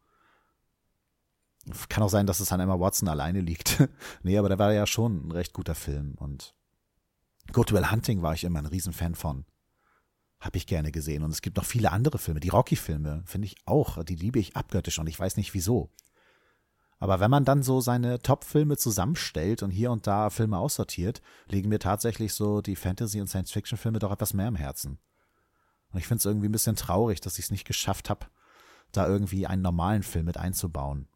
Kann 1.89 2.03
auch 2.03 2.09
sein, 2.09 2.27
dass 2.27 2.41
es 2.41 2.51
an 2.51 2.61
Emma 2.61 2.81
Watson 2.81 3.09
alleine 3.09 3.41
liegt. 3.41 3.89
nee, 4.23 4.39
aber 4.39 4.49
der 4.49 4.59
war 4.59 4.73
ja 4.73 4.87
schon 4.87 5.29
ein 5.29 5.33
recht 5.33 5.53
guter 5.53 5.75
Film 5.75 6.15
und 6.17 6.55
Good 7.53 7.73
Will 7.73 7.91
Hunting 7.91 8.23
war 8.23 8.35
ich 8.35 8.45
immer 8.45 8.59
ein 8.59 8.67
Riesenfan 8.67 9.15
von. 9.15 9.45
Habe 10.41 10.57
ich 10.57 10.67
gerne 10.67 10.93
gesehen. 10.93 11.23
Und 11.23 11.31
es 11.31 11.43
gibt 11.43 11.57
noch 11.57 11.65
viele 11.65 11.91
andere 11.91 12.19
Filme. 12.19 12.41
Die 12.41 12.51
Rocky-Filme 12.51 13.23
finde 13.27 13.47
ich 13.47 13.57
auch. 13.65 14.03
Die 14.05 14.15
liebe 14.15 14.39
ich 14.39 14.57
abgöttisch 14.57 14.99
und 14.99 15.09
ich 15.09 15.19
weiß 15.19 15.37
nicht 15.37 15.55
wieso. 15.55 15.91
Aber 17.01 17.21
wenn 17.21 17.31
man 17.31 17.45
dann 17.45 17.63
so 17.63 17.81
seine 17.81 18.21
Top-Filme 18.21 18.77
zusammenstellt 18.77 19.63
und 19.63 19.71
hier 19.71 19.91
und 19.91 20.07
da 20.07 20.31
Filme 20.31 20.59
aussortiert, 20.59 21.23
liegen 21.47 21.69
mir 21.69 21.79
tatsächlich 21.79 22.35
so 22.35 22.61
die 22.61 22.77
Fantasy- 22.77 23.21
und 23.21 23.29
Science-Fiction-Filme 23.29 24.01
doch 24.01 24.11
etwas 24.11 24.35
mehr 24.35 24.49
im 24.49 24.57
Herzen. 24.57 24.99
Und 25.93 26.01
ich 26.01 26.07
finde 26.07 26.19
es 26.19 26.25
irgendwie 26.25 26.49
ein 26.49 26.53
bisschen 26.53 26.77
traurig, 26.77 27.21
dass 27.21 27.39
ich 27.39 27.47
es 27.47 27.51
nicht 27.51 27.67
geschafft 27.67 28.11
habe, 28.11 28.27
da 28.93 29.07
irgendwie 29.07 29.47
einen 29.47 29.63
normalen 29.63 30.03
Film 30.03 30.27
mit 30.27 30.37
einzubauen. 30.37 31.09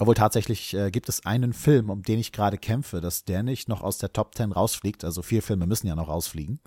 Obwohl 0.00 0.14
tatsächlich 0.14 0.74
äh, 0.74 0.90
gibt 0.90 1.08
es 1.08 1.26
einen 1.26 1.52
Film, 1.52 1.90
um 1.90 2.02
den 2.02 2.18
ich 2.18 2.32
gerade 2.32 2.56
kämpfe, 2.56 3.00
dass 3.00 3.24
der 3.24 3.42
nicht 3.42 3.68
noch 3.68 3.82
aus 3.82 3.98
der 3.98 4.12
Top 4.12 4.34
10 4.34 4.52
rausfliegt. 4.52 5.04
Also 5.04 5.22
vier 5.22 5.42
Filme 5.42 5.66
müssen 5.66 5.88
ja 5.88 5.96
noch 5.96 6.08
rausfliegen. 6.08 6.60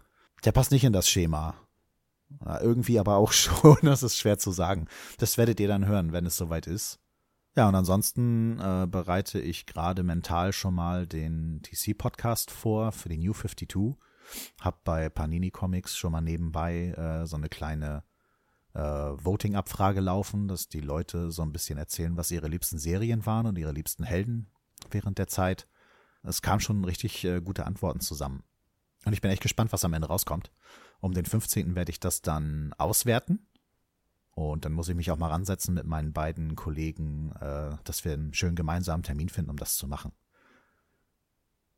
Der 0.43 0.51
passt 0.51 0.72
nicht 0.72 0.84
in 0.84 0.93
das 0.93 1.08
Schema. 1.08 1.55
Ja, 2.46 2.62
irgendwie 2.62 3.00
aber 3.00 3.18
auch 3.18 3.32
schon, 3.34 3.78
das 3.82 4.04
ist 4.04 4.18
schwer 4.18 4.38
zu 4.38 4.52
sagen. 4.52 4.88
Das 5.18 5.38
werdet 5.38 5.60
ihr 5.60 5.68
dann 5.68 5.86
hören, 5.86 6.14
wenn 6.14 6.26
es 6.26 6.38
soweit 6.38 6.68
ist. 6.68 7.00
Ja, 7.56 7.68
und 7.68 7.76
ansonsten 7.76 8.60
äh, 8.60 8.88
bereite 8.90 9.40
ich 9.40 9.66
gerade 9.66 10.04
mental 10.04 10.54
schon 10.54 10.74
mal 10.74 11.06
den 11.06 11.62
TC-Podcast 11.64 12.50
vor 12.50 12.94
für 12.94 13.10
die 13.10 13.18
New 13.18 13.34
52. 13.34 13.98
Hab 14.62 14.84
bei 14.86 15.10
Panini 15.10 15.52
Comics 15.52 15.98
schon 15.98 16.14
mal 16.14 16.22
nebenbei 16.22 16.94
äh, 16.98 17.26
so 17.26 17.36
eine 17.36 17.50
kleine 17.50 18.04
äh, 18.74 18.80
Voting-Abfrage 18.80 20.00
laufen, 20.00 20.48
dass 20.48 20.70
die 20.70 20.80
Leute 20.80 21.32
so 21.32 21.42
ein 21.42 21.52
bisschen 21.52 21.78
erzählen, 21.78 22.16
was 22.16 22.32
ihre 22.32 22.48
liebsten 22.48 22.78
Serien 22.78 23.26
waren 23.26 23.46
und 23.46 23.58
ihre 23.58 23.74
liebsten 23.74 24.06
Helden 24.06 24.50
während 24.90 25.18
der 25.18 25.28
Zeit. 25.28 25.68
Es 26.24 26.42
kamen 26.42 26.62
schon 26.62 26.86
richtig 26.86 27.24
äh, 27.26 27.42
gute 27.42 27.66
Antworten 27.66 28.00
zusammen. 28.00 28.44
Und 29.06 29.14
ich 29.14 29.22
bin 29.22 29.32
echt 29.32 29.42
gespannt, 29.42 29.74
was 29.74 29.84
am 29.84 29.94
Ende 29.94 30.08
rauskommt. 30.08 30.52
Um 31.01 31.13
den 31.13 31.25
15. 31.25 31.75
werde 31.75 31.91
ich 31.91 32.00
das 32.00 32.22
dann 32.22 32.74
auswerten. 32.77 33.46
Und 34.34 34.63
dann 34.63 34.72
muss 34.72 34.88
ich 34.88 34.96
mich 34.96 35.12
auch 35.12 35.17
mal 35.17 35.29
ransetzen 35.29 35.74
mit 35.74 35.86
meinen 35.86 36.13
beiden 36.13 36.55
Kollegen, 36.55 37.34
äh, 37.41 37.75
dass 37.84 38.05
wir 38.05 38.13
einen 38.13 38.34
schönen 38.34 38.55
gemeinsamen 38.55 39.03
Termin 39.03 39.29
finden, 39.29 39.51
um 39.51 39.58
das 39.58 39.75
zu 39.75 39.88
machen. 39.88 40.13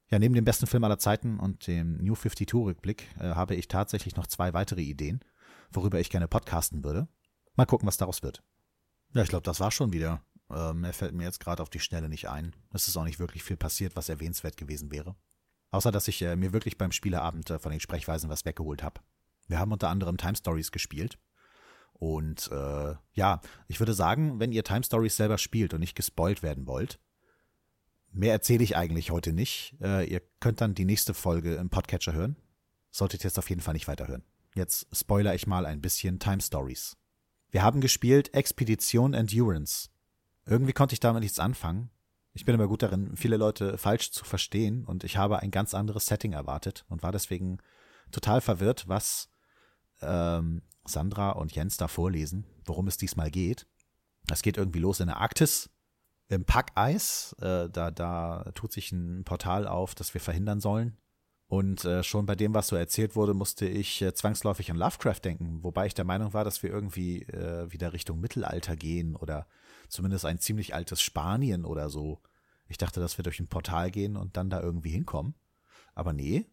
Ja, 0.10 0.20
neben 0.20 0.36
dem 0.36 0.46
besten 0.46 0.68
Film 0.68 0.84
aller 0.84 1.00
Zeiten 1.00 1.40
und 1.40 1.66
dem 1.66 1.98
New 1.98 2.14
52-Rückblick 2.14 3.08
äh, 3.20 3.34
habe 3.34 3.56
ich 3.56 3.68
tatsächlich 3.68 4.16
noch 4.16 4.28
zwei 4.28 4.54
weitere 4.54 4.82
Ideen, 4.82 5.22
worüber 5.72 6.00
ich 6.00 6.12
gerne 6.12 6.28
podcasten 6.28 6.84
würde. 6.84 7.08
Mal 7.56 7.66
gucken, 7.66 7.88
was 7.88 7.98
daraus 7.98 8.22
wird. 8.22 8.44
Ja, 9.14 9.24
ich 9.24 9.30
glaube, 9.30 9.44
das 9.44 9.60
war 9.60 9.72
schon 9.72 9.94
wieder. 9.94 10.22
Äh, 10.52 10.74
mehr 10.74 10.94
fällt 10.94 11.14
mir 11.14 11.24
jetzt 11.24 11.40
gerade 11.40 11.64
auf 11.64 11.70
die 11.70 11.80
Schnelle 11.80 12.10
nicht 12.10 12.30
ein. 12.30 12.56
Es 12.72 12.88
ist 12.88 12.98
auch 12.98 13.06
nicht 13.06 13.20
wirklich 13.20 13.44
viel 13.44 13.58
passiert, 13.58 13.96
was 13.96 14.10
erwähnenswert 14.10 14.58
gewesen 14.58 14.92
wäre. 14.92 15.16
Außer, 15.72 15.92
dass 15.92 16.08
ich 16.08 16.22
äh, 16.22 16.36
mir 16.36 16.54
wirklich 16.54 16.78
beim 16.78 16.92
Spieleabend 16.92 17.50
äh, 17.50 17.58
von 17.58 17.72
den 17.72 17.80
Sprechweisen 17.80 18.30
was 18.30 18.46
weggeholt 18.46 18.84
habe. 18.84 19.02
Wir 19.54 19.60
haben 19.60 19.72
unter 19.72 19.90
anderem 19.90 20.18
Time 20.18 20.36
Stories 20.36 20.72
gespielt. 20.72 21.20
Und 21.94 22.50
äh, 22.52 22.96
ja, 23.14 23.40
ich 23.68 23.80
würde 23.80 23.94
sagen, 23.94 24.40
wenn 24.40 24.52
ihr 24.52 24.64
Time 24.64 24.84
Stories 24.84 25.16
selber 25.16 25.38
spielt 25.38 25.76
und 25.76 25.80
nicht 25.80 25.94
gespoilt 25.94 26.42
werden 26.42 26.66
wollt, 26.66 27.00
mehr 28.12 28.32
erzähle 28.32 28.64
ich 28.64 28.76
eigentlich 28.76 29.12
heute 29.12 29.32
nicht. 29.32 29.76
Äh, 29.80 30.12
ihr 30.12 30.24
könnt 30.40 30.60
dann 30.60 30.74
die 30.74 30.86
nächste 30.86 31.14
Folge 31.14 31.54
im 31.54 31.70
Podcatcher 31.70 32.14
hören. 32.14 32.36
Solltet 32.90 33.24
jetzt 33.24 33.38
auf 33.38 33.48
jeden 33.48 33.62
Fall 33.62 33.76
nicht 33.76 33.88
weiterhören. 33.88 34.24
Jetzt 34.56 34.88
spoiler 34.92 35.36
ich 35.36 35.46
mal 35.46 35.68
ein 35.68 35.82
bisschen 35.82 36.18
Time 36.18 36.42
Stories. 36.42 36.98
Wir 37.52 37.62
haben 37.62 37.80
gespielt 37.80 38.34
Expedition 38.34 39.14
Endurance. 39.14 39.90
Irgendwie 40.48 40.74
konnte 40.74 40.94
ich 40.94 41.00
damit 41.00 41.22
nichts 41.22 41.38
anfangen, 41.38 41.92
ich 42.34 42.46
bin 42.46 42.56
immer 42.56 42.68
gut 42.68 42.82
darin, 42.82 43.16
viele 43.16 43.38
Leute 43.38 43.78
falsch 43.78 44.10
zu 44.10 44.26
verstehen 44.26 44.86
und 44.86 45.04
ich 45.04 45.18
habe 45.18 45.44
ein 45.44 45.52
ganz 45.52 45.76
anderes 45.76 46.08
Setting 46.08 46.34
erwartet 46.34 46.84
und 46.90 47.04
war 47.04 47.12
deswegen 47.12 47.60
total 48.12 48.42
verwirrt, 48.42 48.88
was 48.88 49.30
ähm, 50.02 50.62
Sandra 50.86 51.32
und 51.32 51.54
Jens 51.54 51.78
da 51.78 51.88
vorlesen, 51.88 52.46
worum 52.66 52.88
es 52.88 52.98
diesmal 52.98 53.32
geht. 53.32 53.68
Es 54.32 54.42
geht 54.42 54.58
irgendwie 54.58 54.80
los 54.80 55.00
in 55.00 55.08
der 55.08 55.18
Arktis, 55.18 55.70
im 56.30 56.46
Packeis. 56.46 57.36
Äh, 57.40 57.70
da, 57.70 57.92
da 57.92 58.52
tut 58.56 58.72
sich 58.72 58.92
ein 58.92 59.24
Portal 59.24 59.68
auf, 59.68 59.96
das 59.96 60.14
wir 60.14 60.22
verhindern 60.22 60.60
sollen. 60.60 60.98
Und 61.48 61.86
äh, 61.86 62.04
schon 62.04 62.26
bei 62.26 62.36
dem, 62.36 62.54
was 62.54 62.70
so 62.70 62.76
erzählt 62.76 63.16
wurde, 63.16 63.34
musste 63.34 63.68
ich 63.68 64.02
äh, 64.02 64.14
zwangsläufig 64.14 64.72
an 64.72 64.78
Lovecraft 64.78 65.20
denken, 65.24 65.60
wobei 65.62 65.86
ich 65.86 65.94
der 65.94 66.06
Meinung 66.06 66.34
war, 66.34 66.44
dass 66.44 66.64
wir 66.64 66.72
irgendwie 66.72 67.22
äh, 67.24 67.72
wieder 67.72 67.94
Richtung 67.94 68.20
Mittelalter 68.20 68.76
gehen 68.76 69.16
oder 69.16 69.46
zumindest 69.88 70.26
ein 70.26 70.40
ziemlich 70.40 70.74
altes 70.74 71.02
Spanien 71.02 71.64
oder 71.66 71.90
so. 71.90 72.22
Ich 72.68 72.80
dachte, 72.80 73.00
dass 73.00 73.20
wir 73.20 73.24
durch 73.24 73.40
ein 73.40 73.50
Portal 73.50 73.92
gehen 73.92 74.18
und 74.18 74.36
dann 74.36 74.50
da 74.50 74.62
irgendwie 74.62 74.90
hinkommen. 74.90 75.36
Aber 75.94 76.12
nee, 76.12 76.48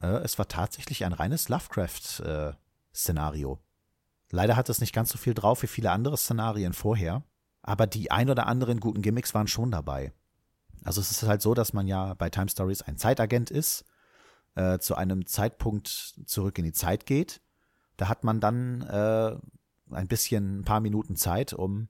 äh, 0.00 0.18
es 0.22 0.38
war 0.38 0.46
tatsächlich 0.46 1.04
ein 1.04 1.12
reines 1.12 1.48
Lovecraft-Szenario. 1.48 2.54
Äh, 2.94 4.34
Leider 4.34 4.56
hat 4.56 4.68
es 4.68 4.80
nicht 4.80 4.92
ganz 4.92 5.10
so 5.10 5.18
viel 5.18 5.34
drauf 5.34 5.62
wie 5.62 5.68
viele 5.68 5.90
andere 5.90 6.16
Szenarien 6.16 6.72
vorher, 6.72 7.22
aber 7.62 7.86
die 7.86 8.10
ein 8.10 8.30
oder 8.30 8.46
anderen 8.46 8.80
guten 8.80 9.02
Gimmicks 9.02 9.34
waren 9.34 9.46
schon 9.46 9.70
dabei. 9.70 10.12
Also 10.82 11.00
es 11.00 11.10
ist 11.10 11.22
halt 11.22 11.40
so, 11.40 11.54
dass 11.54 11.72
man 11.72 11.86
ja 11.86 12.14
bei 12.14 12.30
Time 12.30 12.48
Stories 12.48 12.82
ein 12.82 12.98
Zeitagent 12.98 13.50
ist, 13.50 13.84
äh, 14.54 14.78
zu 14.78 14.96
einem 14.96 15.26
Zeitpunkt 15.26 15.88
zurück 16.26 16.58
in 16.58 16.64
die 16.64 16.72
Zeit 16.72 17.06
geht. 17.06 17.40
Da 17.96 18.08
hat 18.08 18.24
man 18.24 18.40
dann 18.40 18.82
äh, 18.82 19.36
ein 19.94 20.08
bisschen, 20.08 20.60
ein 20.60 20.64
paar 20.64 20.80
Minuten 20.80 21.16
Zeit, 21.16 21.52
um 21.52 21.88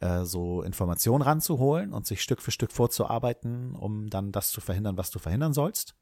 äh, 0.00 0.24
so 0.24 0.62
Informationen 0.62 1.22
ranzuholen 1.22 1.92
und 1.92 2.06
sich 2.06 2.22
Stück 2.22 2.40
für 2.40 2.50
Stück 2.50 2.72
vorzuarbeiten, 2.72 3.74
um 3.74 4.08
dann 4.08 4.32
das 4.32 4.50
zu 4.50 4.60
verhindern, 4.60 4.96
was 4.96 5.10
du 5.10 5.18
verhindern 5.18 5.52
sollst. 5.52 5.94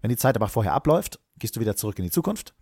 Wenn 0.00 0.10
die 0.10 0.16
Zeit 0.16 0.36
aber 0.36 0.48
vorher 0.48 0.74
abläuft, 0.74 1.18
gehst 1.38 1.56
du 1.56 1.60
wieder 1.60 1.76
zurück 1.76 1.98
in 1.98 2.04
die 2.04 2.10
Zukunft 2.10 2.54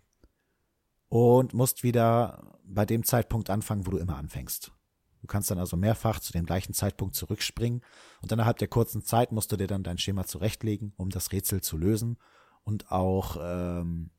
und 1.11 1.53
musst 1.53 1.83
wieder 1.83 2.41
bei 2.63 2.85
dem 2.85 3.03
Zeitpunkt 3.03 3.49
anfangen, 3.49 3.85
wo 3.85 3.91
du 3.91 3.97
immer 3.97 4.15
anfängst. 4.15 4.71
Du 5.19 5.27
kannst 5.27 5.51
dann 5.51 5.59
also 5.59 5.75
mehrfach 5.75 6.21
zu 6.21 6.31
dem 6.31 6.45
gleichen 6.45 6.73
Zeitpunkt 6.73 7.15
zurückspringen 7.15 7.81
und 8.21 8.31
innerhalb 8.31 8.59
der 8.59 8.69
kurzen 8.69 9.03
Zeit 9.03 9.33
musst 9.33 9.51
du 9.51 9.57
dir 9.57 9.67
dann 9.67 9.83
dein 9.83 9.97
Schema 9.97 10.25
zurechtlegen, 10.25 10.93
um 10.95 11.09
das 11.09 11.33
Rätsel 11.33 11.59
zu 11.59 11.77
lösen 11.77 12.17
und 12.63 12.93
auch 12.93 13.37
ähm, 13.41 14.11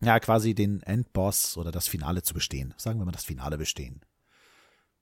ja 0.00 0.18
quasi 0.18 0.56
den 0.56 0.82
Endboss 0.82 1.56
oder 1.56 1.70
das 1.70 1.86
Finale 1.86 2.22
zu 2.22 2.34
bestehen. 2.34 2.74
Sagen 2.78 2.98
wir 2.98 3.04
mal 3.04 3.12
das 3.12 3.24
Finale 3.24 3.56
bestehen. 3.56 4.04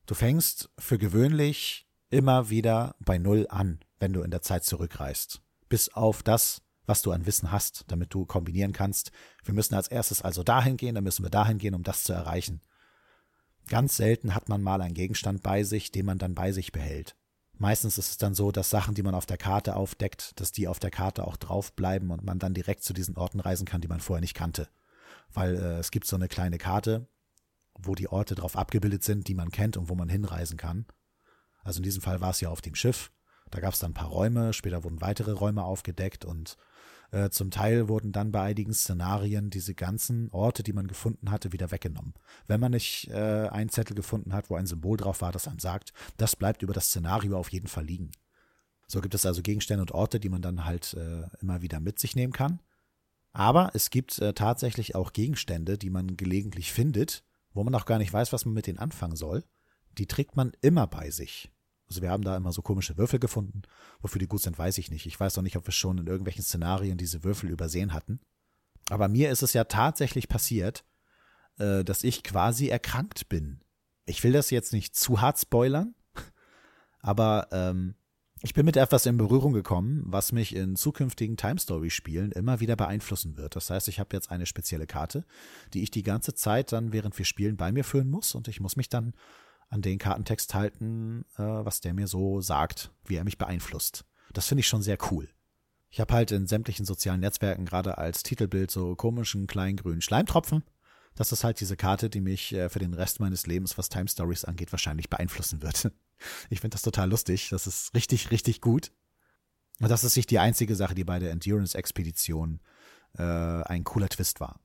Du 0.05 0.15
fängst 0.15 0.69
für 0.79 0.99
gewöhnlich 0.99 1.89
immer 2.11 2.51
wieder 2.51 2.95
bei 3.01 3.17
Null 3.17 3.47
an, 3.49 3.81
wenn 4.01 4.13
du 4.13 4.21
in 4.21 4.31
der 4.31 4.43
Zeit 4.43 4.65
zurückreist. 4.65 5.41
Bis 5.71 5.89
auf 5.89 6.23
das, 6.23 6.61
was 6.87 7.03
du 7.03 7.13
an 7.13 7.27
Wissen 7.27 7.53
hast, 7.53 7.85
damit 7.89 8.13
du 8.13 8.25
kombinieren 8.27 8.73
kannst. 8.73 9.13
Wir 9.45 9.55
müssen 9.55 9.75
als 9.75 9.89
erstes 9.89 10.23
also 10.23 10.43
dahin 10.43 10.77
gehen, 10.77 10.95
dann 10.95 11.05
müssen 11.05 11.25
wir 11.25 11.31
dahin 11.31 11.59
gehen, 11.59 11.75
um 11.75 11.83
das 11.83 12.05
zu 12.05 12.13
erreichen. 12.13 12.61
Ganz 13.69 13.97
selten 13.97 14.35
hat 14.35 14.49
man 14.49 14.63
mal 14.63 14.83
einen 14.83 14.95
Gegenstand 14.95 15.43
bei 15.43 15.63
sich, 15.63 15.93
den 15.93 16.07
man 16.07 16.19
dann 16.19 16.35
bei 16.35 16.53
sich 16.53 16.73
behält. 16.73 17.17
Meistens 17.59 17.97
ist 17.97 18.11
es 18.11 18.17
dann 18.17 18.35
so, 18.35 18.51
dass 18.51 18.71
Sachen, 18.71 18.95
die 18.95 19.05
man 19.05 19.15
auf 19.15 19.27
der 19.27 19.37
Karte 19.37 19.77
aufdeckt, 19.77 20.41
dass 20.41 20.51
die 20.51 20.67
auf 20.67 20.81
der 20.81 20.91
Karte 20.91 21.25
auch 21.25 21.37
draufbleiben 21.37 22.11
und 22.11 22.25
man 22.25 22.39
dann 22.39 22.55
direkt 22.55 22.83
zu 22.83 22.93
diesen 22.93 23.17
Orten 23.17 23.39
reisen 23.39 23.67
kann, 23.67 23.81
die 23.81 23.89
man 23.89 24.01
vorher 24.01 24.21
nicht 24.21 24.35
kannte. 24.35 24.69
Weil 25.33 25.55
äh, 25.55 25.79
es 25.79 25.91
gibt 25.93 26.07
so 26.07 26.17
eine 26.17 26.29
kleine 26.29 26.59
Karte, 26.59 27.07
wo 27.79 27.95
die 27.95 28.09
Orte 28.09 28.35
drauf 28.35 28.57
abgebildet 28.57 29.05
sind, 29.05 29.29
die 29.29 29.35
man 29.35 29.51
kennt 29.51 29.77
und 29.77 29.89
wo 29.89 29.95
man 29.95 30.09
hinreisen 30.09 30.57
kann. 30.57 30.87
Also 31.63 31.79
in 31.79 31.85
diesem 31.85 32.03
Fall 32.03 32.21
war 32.21 32.31
es 32.31 32.41
ja 32.41 32.49
auf 32.49 32.63
dem 32.63 32.75
Schiff. 32.75 33.13
Da 33.53 33.61
gab 33.61 33.75
es 33.75 33.79
dann 33.79 33.91
ein 33.91 33.95
paar 33.95 34.09
Räume, 34.09 34.53
später 34.55 34.83
wurden 34.83 35.03
weitere 35.03 35.31
Räume 35.31 35.63
aufgedeckt 35.63 36.25
und 36.25 36.57
äh, 37.11 37.29
zum 37.29 37.51
Teil 37.51 37.87
wurden 37.87 38.11
dann 38.11 38.33
bei 38.33 38.41
einigen 38.41 38.73
Szenarien 38.73 39.51
diese 39.51 39.75
ganzen 39.75 40.31
Orte, 40.33 40.63
die 40.63 40.73
man 40.73 40.89
gefunden 40.89 41.31
hatte, 41.31 41.53
wieder 41.53 41.71
weggenommen. 41.71 42.15
Wenn 42.47 42.61
man 42.61 42.73
nicht 42.73 43.09
äh, 43.11 43.49
einen 43.49 43.69
Zettel 43.69 43.95
gefunden 43.95 44.33
hat, 44.33 44.49
wo 44.49 44.57
ein 44.57 44.67
Symbol 44.67 44.97
drauf 44.97 45.21
war, 45.21 45.33
das 45.33 45.47
einem 45.47 45.59
sagt, 45.59 45.93
das 46.17 46.35
bleibt 46.35 46.63
über 46.63 46.73
das 46.73 46.87
Szenario 46.87 47.39
auf 47.39 47.53
jeden 47.53 47.69
Fall 47.69 47.85
liegen. 47.85 48.11
So 48.87 49.03
gibt 49.03 49.15
es 49.15 49.27
also 49.27 49.43
Gegenstände 49.43 49.83
und 49.83 49.93
Orte, 49.93 50.19
die 50.19 50.31
man 50.31 50.41
dann 50.41 50.65
halt 50.65 50.95
äh, 50.95 51.25
immer 51.43 51.61
wieder 51.61 51.79
mit 51.79 51.99
sich 51.99 52.17
nehmen 52.17 52.33
kann. 52.33 52.61
Aber 53.35 53.71
es 53.75 53.91
gibt 53.91 54.19
äh, 54.19 54.33
tatsächlich 54.33 54.95
auch 54.95 55.13
Gegenstände, 55.13 55.77
die 55.77 55.91
man 55.91 56.17
gelegentlich 56.17 56.73
findet, 56.73 57.23
wo 57.53 57.63
man 57.63 57.75
auch 57.75 57.85
gar 57.85 57.99
nicht 57.99 58.13
weiß, 58.13 58.33
was 58.33 58.47
man 58.47 58.55
mit 58.55 58.67
denen 58.67 58.79
anfangen 58.79 59.17
soll, 59.17 59.45
die 59.99 60.07
trägt 60.07 60.37
man 60.37 60.53
immer 60.63 60.87
bei 60.87 61.11
sich. 61.11 61.51
Also 61.93 62.01
wir 62.01 62.11
haben 62.11 62.25
da 62.25 62.39
immer 62.39 62.53
so 62.53 62.63
komische 62.63 62.97
Würfel 62.97 63.19
gefunden. 63.19 63.61
Wofür 64.01 64.19
die 64.19 64.27
gut 64.27 64.41
sind, 64.41 64.59
weiß 64.59 64.79
ich 64.79 64.91
nicht. 64.91 65.05
Ich 65.05 65.21
weiß 65.21 65.37
auch 65.37 65.43
nicht, 65.43 65.59
ob 65.59 65.67
wir 65.67 65.73
schon 65.73 65.99
in 65.99 66.07
irgendwelchen 66.07 66.43
Szenarien 66.43 66.97
diese 66.97 67.23
Würfel 67.23 67.51
übersehen 67.51 67.93
hatten. 67.93 68.19
Aber 68.89 69.09
mir 69.09 69.31
ist 69.31 69.43
es 69.43 69.53
ja 69.53 69.65
tatsächlich 69.65 70.27
passiert, 70.27 70.87
äh, 71.59 71.85
dass 71.85 72.03
ich 72.03 72.23
quasi 72.23 72.69
erkrankt 72.69 73.29
bin. 73.29 73.61
Ich 74.07 74.25
will 74.25 74.33
das 74.33 74.49
jetzt 74.49 74.73
nicht 74.73 74.97
zu 74.97 75.21
hart 75.21 75.39
spoilern, 75.39 75.95
aber 77.01 77.49
ähm, 77.53 77.95
ich 78.41 78.55
bin 78.55 78.65
mit 78.65 78.79
etwas 78.79 79.05
in 79.05 79.19
Berührung 79.19 79.53
gekommen, 79.53 80.03
was 80.07 80.33
mich 80.33 80.57
in 80.57 80.75
zukünftigen 80.75 81.37
Time 81.37 81.59
Story 81.59 81.91
Spielen 81.91 82.33
immer 82.33 82.61
wieder 82.61 82.75
beeinflussen 82.75 83.37
wird. 83.37 83.55
Das 83.55 83.69
heißt, 83.69 83.87
ich 83.89 84.01
habe 84.01 84.17
jetzt 84.17 84.31
eine 84.31 84.47
spezielle 84.47 84.87
Karte, 84.87 85.27
die 85.75 85.83
ich 85.83 85.91
die 85.91 86.03
ganze 86.03 86.33
Zeit 86.33 86.73
dann, 86.73 86.95
während 86.95 87.19
wir 87.19 87.27
spielen, 87.27 87.59
bei 87.59 87.71
mir 87.71 87.85
führen 87.85 88.09
muss 88.09 88.35
und 88.35 88.49
ich 88.49 88.61
muss 88.61 88.77
mich 88.77 88.89
dann 88.89 89.13
an 89.73 89.81
den 89.81 89.99
Kartentext 89.99 90.53
halten, 90.55 91.25
äh, 91.39 91.43
was 91.43 91.81
der 91.81 91.95
mir 91.95 92.07
so 92.07 92.43
sagt, 92.43 92.93
wie 93.07 93.17
er 93.17 93.25
mich 93.25 93.39
beeinflusst. 93.39 94.05
Das 94.35 94.47
finde 94.47 94.61
ich 94.61 94.69
schon 94.69 94.83
sehr 94.83 94.99
cool. 95.11 95.31
Ich 95.89 95.99
habe 95.99 96.13
halt 96.13 96.31
in 96.31 96.47
sämtlichen 96.47 96.85
sozialen 96.85 97.21
Netzwerken 97.21 97.65
gerade 97.65 97.97
als 97.97 98.23
Titelbild 98.23 98.71
so 98.71 98.95
komischen 98.95 99.47
kleinen 99.47 99.79
grünen 99.79 100.03
Schleimtropfen. 100.03 100.63
Das 101.15 101.33
ist 101.33 101.43
halt 101.43 101.61
diese 101.61 101.77
Karte, 101.77 102.11
die 102.11 102.21
mich 102.21 102.53
äh, 102.53 102.69
für 102.69 102.81
den 102.81 102.93
Rest 102.93 103.19
meines 103.19 103.47
Lebens, 103.47 103.79
was 103.79 103.89
Time 103.89 104.09
Stories 104.09 104.45
angeht, 104.45 104.73
wahrscheinlich 104.73 105.11
beeinflussen 105.11 105.63
wird. 105.63 105.91
Ich 106.51 106.61
finde 106.61 106.77
das 106.77 106.83
total 106.83 107.11
lustig. 107.11 107.49
Das 107.49 107.67
ist 107.67 107.93
richtig, 107.97 108.31
richtig 108.31 108.61
gut. 108.61 108.93
Und 109.81 109.91
das 109.91 110.05
ist 110.05 110.15
nicht 110.15 110.31
die 110.31 110.39
einzige 110.39 110.77
Sache, 110.77 110.95
die 110.95 111.03
bei 111.03 111.19
der 111.19 111.33
Endurance-Expedition 111.33 112.61
äh, 113.19 113.23
ein 113.25 113.83
cooler 113.83 114.09
Twist 114.09 114.39
war. 114.39 114.61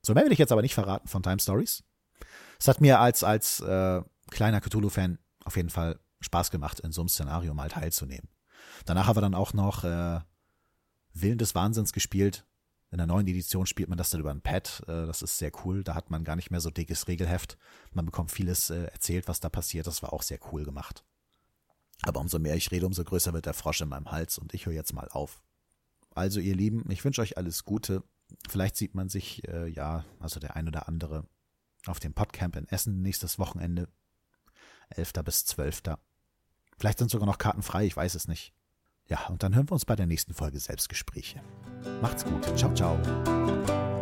So 0.00 0.14
mehr 0.14 0.24
will 0.24 0.32
ich 0.32 0.38
jetzt 0.38 0.50
aber 0.50 0.62
nicht 0.62 0.72
verraten 0.72 1.06
von 1.06 1.22
Time 1.22 1.40
Stories. 1.40 1.84
Es 2.58 2.68
hat 2.68 2.80
mir 2.80 3.00
als, 3.00 3.22
als 3.22 3.60
äh, 3.60 4.00
kleiner 4.30 4.60
Cthulhu-Fan 4.60 5.18
auf 5.44 5.56
jeden 5.56 5.70
Fall 5.70 5.98
Spaß 6.20 6.50
gemacht, 6.50 6.80
in 6.80 6.92
so 6.92 7.00
einem 7.00 7.08
Szenario 7.08 7.54
mal 7.54 7.68
teilzunehmen. 7.68 8.28
Danach 8.84 9.06
haben 9.06 9.16
wir 9.16 9.20
dann 9.20 9.34
auch 9.34 9.52
noch 9.52 9.84
äh, 9.84 10.20
Willen 11.12 11.38
des 11.38 11.54
Wahnsinns 11.54 11.92
gespielt. 11.92 12.44
In 12.90 12.98
der 12.98 13.06
neuen 13.06 13.26
Edition 13.26 13.66
spielt 13.66 13.88
man 13.88 13.98
das 13.98 14.10
dann 14.10 14.20
über 14.20 14.30
ein 14.30 14.40
Pad. 14.40 14.82
Äh, 14.88 15.06
das 15.06 15.22
ist 15.22 15.38
sehr 15.38 15.52
cool. 15.64 15.84
Da 15.84 15.94
hat 15.94 16.10
man 16.10 16.24
gar 16.24 16.36
nicht 16.36 16.50
mehr 16.50 16.60
so 16.60 16.70
dickes 16.70 17.06
Regelheft. 17.06 17.58
Man 17.92 18.06
bekommt 18.06 18.30
vieles 18.30 18.70
äh, 18.70 18.84
erzählt, 18.84 19.28
was 19.28 19.40
da 19.40 19.48
passiert. 19.48 19.86
Das 19.86 20.02
war 20.02 20.12
auch 20.12 20.22
sehr 20.22 20.38
cool 20.52 20.64
gemacht. 20.64 21.04
Aber 22.02 22.20
umso 22.20 22.38
mehr 22.38 22.56
ich 22.56 22.70
rede, 22.70 22.86
umso 22.86 23.04
größer 23.04 23.32
wird 23.32 23.46
der 23.46 23.54
Frosch 23.54 23.80
in 23.80 23.88
meinem 23.88 24.10
Hals 24.10 24.38
und 24.38 24.54
ich 24.54 24.66
höre 24.66 24.72
jetzt 24.72 24.92
mal 24.92 25.08
auf. 25.08 25.42
Also 26.14 26.40
ihr 26.40 26.54
Lieben, 26.54 26.84
ich 26.90 27.04
wünsche 27.04 27.20
euch 27.20 27.36
alles 27.36 27.64
Gute. 27.64 28.02
Vielleicht 28.48 28.76
sieht 28.76 28.94
man 28.94 29.08
sich, 29.08 29.46
äh, 29.48 29.68
ja, 29.68 30.04
also 30.20 30.38
der 30.40 30.56
ein 30.56 30.68
oder 30.68 30.88
andere 30.88 31.26
auf 31.86 32.00
dem 32.00 32.14
Podcamp 32.14 32.56
in 32.56 32.68
Essen 32.68 33.02
nächstes 33.02 33.38
Wochenende. 33.38 33.88
11. 34.90 35.12
bis 35.24 35.44
12. 35.46 35.82
Vielleicht 36.78 36.98
sind 36.98 37.10
sogar 37.10 37.26
noch 37.26 37.38
Karten 37.38 37.62
frei, 37.62 37.86
ich 37.86 37.96
weiß 37.96 38.14
es 38.14 38.28
nicht. 38.28 38.52
Ja, 39.06 39.26
und 39.28 39.42
dann 39.42 39.54
hören 39.54 39.68
wir 39.68 39.72
uns 39.72 39.86
bei 39.86 39.96
der 39.96 40.06
nächsten 40.06 40.34
Folge 40.34 40.60
Selbstgespräche. 40.60 41.40
Macht's 42.02 42.24
gut. 42.24 42.44
Ciao, 42.56 42.72
ciao. 42.74 43.97